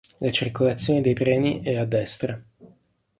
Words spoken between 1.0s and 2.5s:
dei treni è a destra.